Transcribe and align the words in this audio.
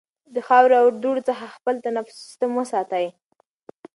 د 0.33 0.35
خاورو 0.47 0.75
او 0.81 0.87
دوړو 1.01 1.21
څخه 1.29 1.53
خپل 1.55 1.75
تنفسي 1.85 2.19
سیستم 2.29 2.49
وساتئ. 2.55 3.05